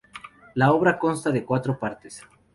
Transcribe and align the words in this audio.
La 0.55 0.71
obra 0.71 0.97
consta 0.97 1.29
de 1.29 1.45
cuatro 1.45 1.77
partes. 1.77 2.23